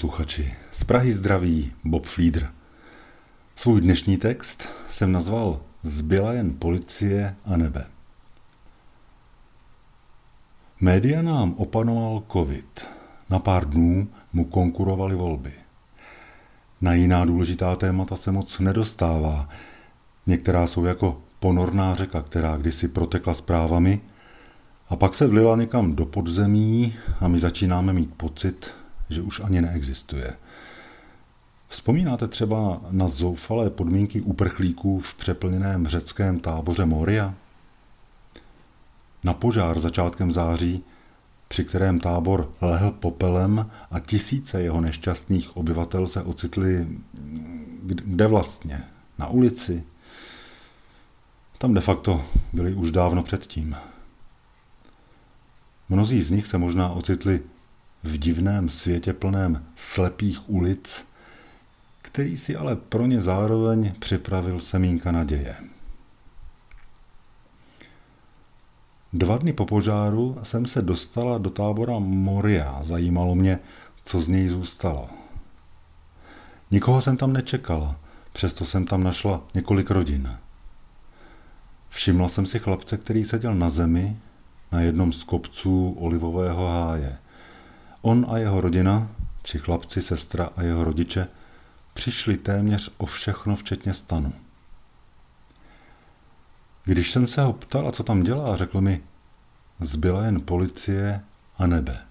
[0.00, 0.54] posluchači.
[0.72, 2.52] Z Prahy zdraví Bob Flieder.
[3.56, 7.86] Svůj dnešní text jsem nazval Zbyla jen policie a nebe.
[10.80, 12.88] Média nám opanoval covid.
[13.30, 15.52] Na pár dnů mu konkurovaly volby.
[16.80, 19.48] Na jiná důležitá témata se moc nedostává.
[20.26, 24.00] Některá jsou jako ponorná řeka, která kdysi protekla zprávami
[24.88, 28.79] a pak se vlila někam do podzemí a my začínáme mít pocit,
[29.10, 30.36] že už ani neexistuje.
[31.68, 37.34] Vzpomínáte třeba na zoufalé podmínky uprchlíků v přeplněném řeckém táboře Moria?
[39.24, 40.84] Na požár začátkem září,
[41.48, 46.88] při kterém tábor lehl popelem a tisíce jeho nešťastných obyvatel se ocitli
[47.82, 48.84] kde vlastně?
[49.18, 49.84] Na ulici?
[51.58, 53.76] Tam de facto byli už dávno předtím.
[55.88, 57.40] Mnozí z nich se možná ocitli
[58.02, 61.06] v divném světě plném slepých ulic,
[62.02, 65.56] který si ale pro ně zároveň připravil semínka naděje.
[69.12, 72.82] Dva dny po požáru jsem se dostala do tábora Moria.
[72.82, 73.58] Zajímalo mě,
[74.04, 75.08] co z něj zůstalo.
[76.70, 77.96] Nikoho jsem tam nečekala,
[78.32, 80.38] přesto jsem tam našla několik rodin.
[81.88, 84.16] Všimla jsem si chlapce, který seděl na zemi
[84.72, 87.18] na jednom z kopců olivového háje.
[88.02, 89.08] On a jeho rodina,
[89.42, 91.28] tři chlapci, sestra a jeho rodiče,
[91.94, 94.32] přišli téměř o všechno, včetně stanu.
[96.84, 99.02] Když jsem se ho ptala, co tam dělá, řekl mi,
[99.80, 101.24] zbyla jen policie
[101.58, 102.06] a nebe.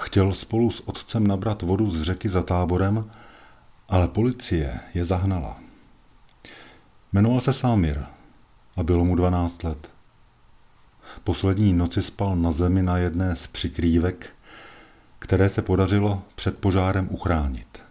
[0.00, 3.10] Chtěl spolu s otcem nabrat vodu z řeky za táborem,
[3.88, 5.60] ale policie je zahnala.
[7.12, 8.04] Jmenoval se Samir
[8.76, 9.97] a bylo mu 12 let.
[11.24, 14.30] Poslední noci spal na zemi na jedné z přikrývek,
[15.18, 17.82] které se podařilo před požárem uchránit.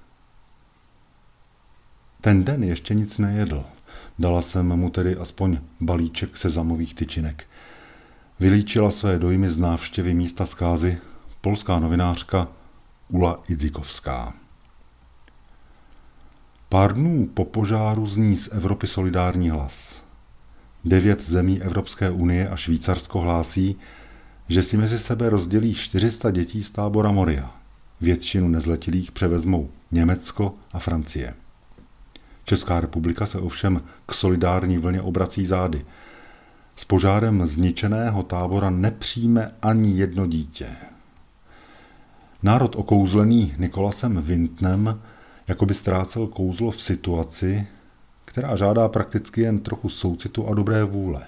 [2.22, 3.66] Ten den ještě nic nejedl.
[4.20, 7.48] Dala jsem mu tedy aspoň balíček sezamových tyčinek.
[8.40, 10.98] Vylíčila své dojmy z návštěvy místa zkázy
[11.42, 12.48] polská novinářka
[13.10, 14.34] Ula Idzikovská.
[16.70, 20.07] Pár dnů po požáru zní z Evropy solidární hlas.
[20.88, 23.76] Devět zemí Evropské unie a Švýcarsko hlásí,
[24.48, 27.56] že si mezi sebe rozdělí 400 dětí z tábora Moria.
[28.02, 31.34] Většinu nezletilých převezmou Německo a Francie.
[32.46, 35.86] Česká republika se ovšem k solidární vlně obrací zády.
[36.76, 40.68] S požárem zničeného tábora nepřijme ani jedno dítě.
[42.44, 45.02] Národ okouzlený Nikolasem Vintnem
[45.48, 47.68] jako by ztrácel kouzlo v situaci,
[48.28, 51.24] která žádá prakticky jen trochu soucitu a dobré vůle.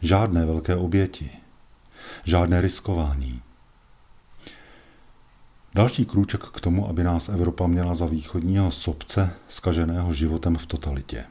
[0.00, 1.30] Žádné velké oběti,
[2.24, 3.42] žádné riskování.
[5.74, 11.24] Další krůček k tomu, aby nás Evropa měla za východního sobce skaženého životem v totalitě.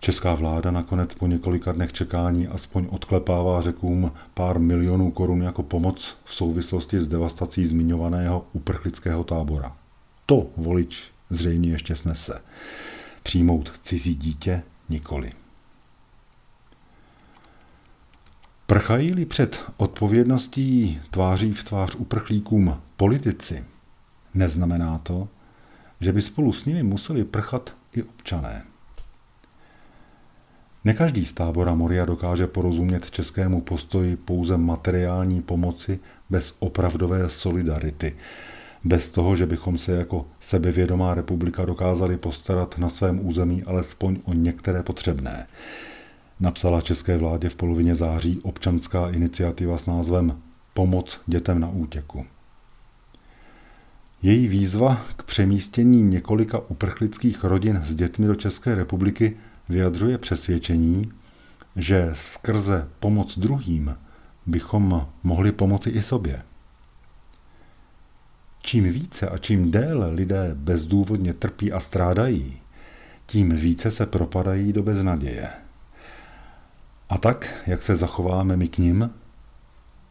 [0.00, 6.16] Česká vláda nakonec po několika dnech čekání aspoň odklepává řekům pár milionů korun jako pomoc
[6.24, 9.76] v souvislosti s devastací zmiňovaného uprchlického tábora.
[10.26, 12.42] To volič zřejmě ještě snese.
[13.22, 15.32] Přijmout cizí dítě nikoli.
[18.66, 23.64] Prchají-li před odpovědností tváří v tvář uprchlíkům politici,
[24.34, 25.28] neznamená to,
[26.00, 28.64] že by spolu s nimi museli prchat i občané.
[30.84, 35.98] Ne každý z tábora Moria dokáže porozumět českému postoji pouze materiální pomoci
[36.30, 38.16] bez opravdové solidarity,
[38.86, 44.32] bez toho, že bychom se jako sebevědomá republika dokázali postarat na svém území alespoň o
[44.32, 45.46] některé potřebné.
[46.40, 50.38] Napsala české vládě v polovině září občanská iniciativa s názvem
[50.74, 52.26] Pomoc dětem na útěku.
[54.22, 59.36] Její výzva k přemístění několika uprchlických rodin s dětmi do České republiky
[59.68, 61.12] vyjadřuje přesvědčení,
[61.76, 63.96] že skrze pomoc druhým
[64.46, 66.42] bychom mohli pomoci i sobě.
[68.66, 72.60] Čím více a čím déle lidé bezdůvodně trpí a strádají,
[73.26, 75.48] tím více se propadají do beznaděje.
[77.08, 79.10] A tak, jak se zachováme my k nim,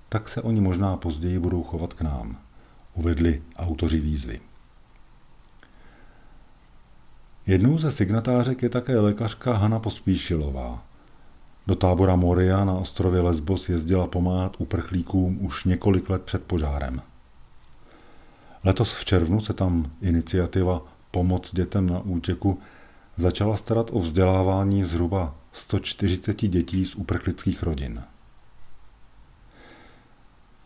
[0.10, 2.38] tak se oni možná později budou chovat k nám,
[2.94, 4.42] uvedli autoři výzvy.
[7.48, 10.84] Jednou ze signatářek je také lékařka Hana Pospíšilová.
[11.68, 17.02] Do tábora Moria na ostrově Lesbos jezdila pomáhat uprchlíkům už několik let před požárem.
[18.66, 20.82] Letos v červnu se tam iniciativa
[21.12, 22.60] Pomoc dětem na útěku
[23.16, 28.04] začala starat o vzdělávání zhruba 140 dětí z uprchlických rodin.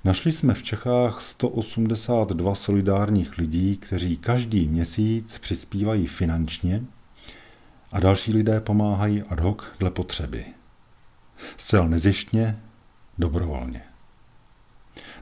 [0.03, 6.83] Našli jsme v Čechách 182 solidárních lidí, kteří každý měsíc přispívají finančně
[7.91, 10.45] a další lidé pomáhají ad hoc dle potřeby.
[11.57, 12.59] Zcela nezištně,
[13.17, 13.81] dobrovolně.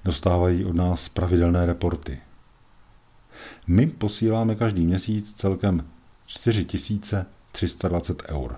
[0.06, 2.20] Dostávají od nás pravidelné reporty.
[3.70, 5.84] My posíláme každý měsíc celkem
[6.26, 8.56] 4320 eur.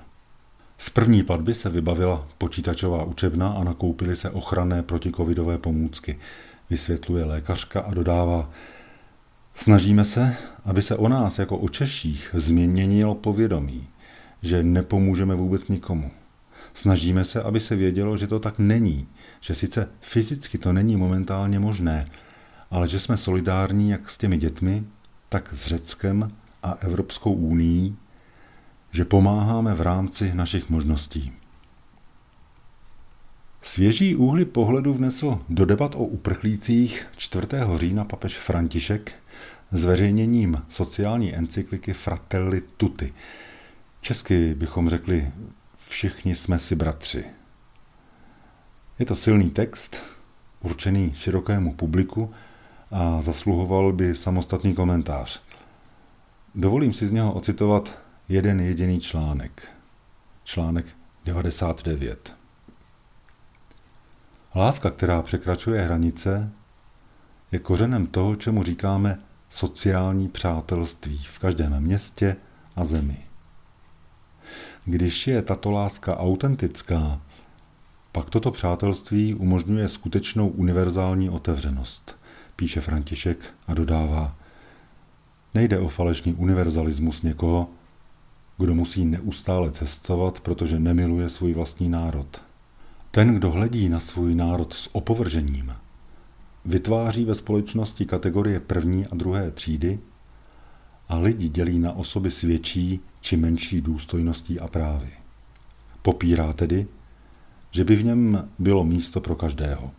[0.77, 6.19] Z první platby se vybavila počítačová učebna a nakoupily se ochranné protikovidové pomůcky.
[6.69, 8.49] Vysvětluje lékařka a dodává,
[9.55, 10.35] snažíme se,
[10.65, 13.87] aby se o nás jako o Češích změnilo povědomí,
[14.41, 16.11] že nepomůžeme vůbec nikomu.
[16.73, 19.07] Snažíme se, aby se vědělo, že to tak není,
[19.41, 22.05] že sice fyzicky to není momentálně možné,
[22.71, 24.83] ale že jsme solidární jak s těmi dětmi,
[25.29, 26.31] tak s Řeckem
[26.63, 27.95] a Evropskou unii,
[28.91, 31.33] že pomáháme v rámci našich možností.
[33.61, 37.47] Svěží úhly pohledu vnesl do debat o uprchlících 4.
[37.75, 39.13] října papež František
[39.71, 43.13] zveřejněním sociální encykliky Fratelli Tutti.
[44.01, 45.31] Česky bychom řekli
[45.87, 47.25] Všichni jsme si bratři.
[48.99, 50.03] Je to silný text,
[50.61, 52.33] určený širokému publiku
[52.91, 55.41] a zasluhoval by samostatný komentář.
[56.55, 57.99] Dovolím si z něho ocitovat
[58.29, 59.71] jeden jediný článek.
[60.43, 60.85] Článek
[61.25, 62.35] 99.
[64.55, 66.51] Láska, která překračuje hranice,
[67.51, 69.19] je kořenem toho, čemu říkáme
[69.49, 72.35] sociální přátelství v každém městě
[72.75, 73.17] a zemi.
[74.85, 77.21] Když je tato láska autentická,
[78.11, 82.18] pak toto přátelství umožňuje skutečnou univerzální otevřenost,
[82.59, 84.35] píše František a dodává.
[85.53, 87.69] Nejde o falešný univerzalismus někoho,
[88.57, 92.41] kdo musí neustále cestovat, protože nemiluje svůj vlastní národ.
[93.11, 95.73] Ten, kdo hledí na svůj národ s opovržením,
[96.65, 99.99] vytváří ve společnosti kategorie první a druhé třídy
[101.09, 105.11] a lidi dělí na osoby s větší či menší důstojností a právy.
[106.01, 106.87] Popírá tedy,
[107.71, 109.91] že by v něm bylo místo pro každého.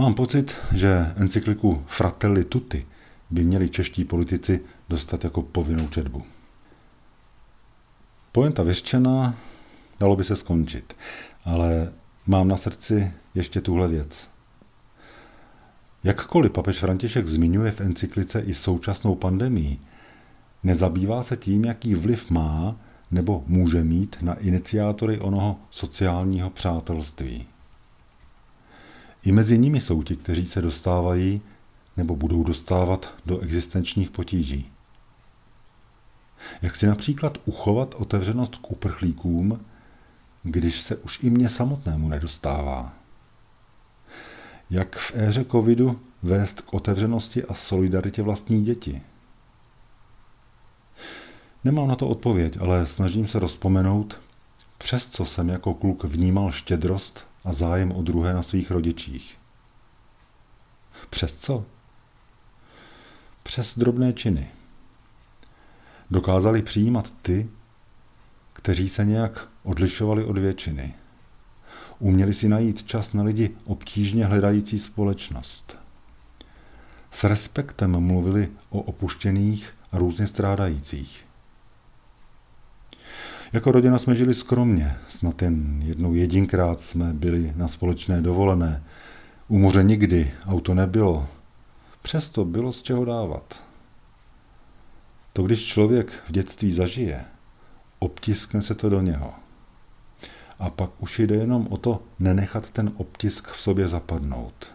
[0.00, 2.86] Mám pocit, že encykliku Fratelli Tutti
[3.30, 6.22] by měli čeští politici dostat jako povinnou četbu.
[8.32, 9.38] Poenta vyřčená,
[10.00, 10.96] dalo by se skončit,
[11.44, 11.92] ale
[12.26, 14.28] mám na srdci ještě tuhle věc.
[16.04, 19.78] Jakkoliv papež František zmiňuje v encyklice i současnou pandemii,
[20.62, 22.76] nezabývá se tím, jaký vliv má
[23.10, 27.46] nebo může mít na iniciátory onoho sociálního přátelství.
[29.24, 31.40] I mezi nimi jsou ti, kteří se dostávají
[31.96, 34.70] nebo budou dostávat do existenčních potíží.
[36.62, 39.64] Jak si například uchovat otevřenost k uprchlíkům,
[40.42, 42.92] když se už i mně samotnému nedostává?
[44.70, 49.02] Jak v éře covidu vést k otevřenosti a solidaritě vlastní děti?
[51.64, 54.20] Nemám na to odpověď, ale snažím se rozpomenout,
[54.78, 59.38] přes co jsem jako kluk vnímal štědrost a zájem o druhé na svých rodičích.
[61.10, 61.64] Přes co?
[63.42, 64.50] Přes drobné činy.
[66.10, 67.48] Dokázali přijímat ty,
[68.52, 70.94] kteří se nějak odlišovali od většiny.
[71.98, 75.78] Uměli si najít čas na lidi obtížně hledající společnost.
[77.10, 81.29] S respektem mluvili o opuštěných a různě strádajících.
[83.52, 88.82] Jako rodina jsme žili skromně, snad jen jednou jedinkrát jsme byli na společné dovolené.
[89.48, 91.28] U moře nikdy, auto nebylo.
[92.02, 93.62] Přesto bylo z čeho dávat.
[95.32, 97.24] To, když člověk v dětství zažije,
[97.98, 99.34] obtiskne se to do něho.
[100.58, 104.74] A pak už jde jenom o to nenechat ten obtisk v sobě zapadnout.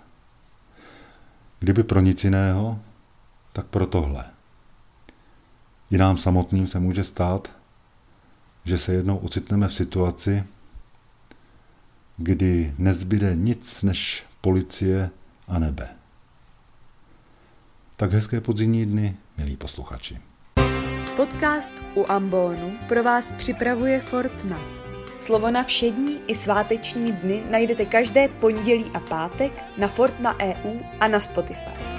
[1.60, 2.80] Kdyby pro nic jiného,
[3.54, 4.26] tak pro tohle.
[5.92, 7.52] I nám samotným se může stát,
[8.66, 10.44] že se jednou ocitneme v situaci,
[12.18, 15.10] kdy nezbyde nic než policie
[15.48, 15.90] a nebe.
[17.96, 20.18] Tak hezké podzimní dny, milí posluchači.
[21.16, 24.60] Podcast u Ambonu pro vás připravuje Fortna.
[25.20, 31.08] Slovo na všední i sváteční dny najdete každé pondělí a pátek na Fortna EU a
[31.08, 31.95] na Spotify.